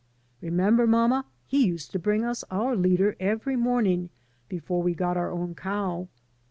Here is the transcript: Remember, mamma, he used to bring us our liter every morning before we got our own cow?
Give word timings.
Remember, 0.41 0.87
mamma, 0.87 1.25
he 1.45 1.63
used 1.63 1.91
to 1.91 1.99
bring 1.99 2.25
us 2.25 2.43
our 2.49 2.75
liter 2.75 3.15
every 3.19 3.55
morning 3.55 4.09
before 4.49 4.81
we 4.81 4.95
got 4.95 5.15
our 5.15 5.29
own 5.29 5.53
cow? 5.53 6.07